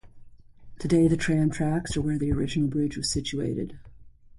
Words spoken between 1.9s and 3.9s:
are where the original bridge was situated.